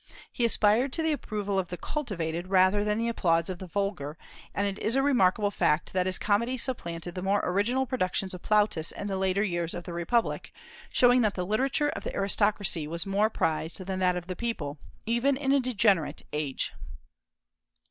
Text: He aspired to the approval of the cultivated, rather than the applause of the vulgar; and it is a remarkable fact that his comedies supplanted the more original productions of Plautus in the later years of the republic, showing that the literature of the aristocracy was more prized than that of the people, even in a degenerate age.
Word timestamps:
He 0.31 0.45
aspired 0.45 0.91
to 0.93 1.03
the 1.03 1.11
approval 1.11 1.59
of 1.59 1.67
the 1.67 1.77
cultivated, 1.77 2.47
rather 2.47 2.83
than 2.83 2.97
the 2.97 3.07
applause 3.07 3.51
of 3.51 3.59
the 3.59 3.67
vulgar; 3.67 4.17
and 4.51 4.65
it 4.65 4.79
is 4.79 4.95
a 4.95 5.03
remarkable 5.03 5.51
fact 5.51 5.93
that 5.93 6.07
his 6.07 6.17
comedies 6.17 6.63
supplanted 6.63 7.13
the 7.13 7.21
more 7.21 7.39
original 7.43 7.85
productions 7.85 8.33
of 8.33 8.41
Plautus 8.41 8.91
in 8.91 9.05
the 9.05 9.15
later 9.15 9.43
years 9.43 9.75
of 9.75 9.83
the 9.83 9.93
republic, 9.93 10.51
showing 10.91 11.21
that 11.21 11.35
the 11.35 11.45
literature 11.45 11.89
of 11.89 12.03
the 12.03 12.15
aristocracy 12.15 12.87
was 12.87 13.05
more 13.05 13.29
prized 13.29 13.85
than 13.85 13.99
that 13.99 14.15
of 14.15 14.25
the 14.25 14.35
people, 14.35 14.79
even 15.05 15.37
in 15.37 15.51
a 15.51 15.59
degenerate 15.59 16.23
age. 16.33 16.73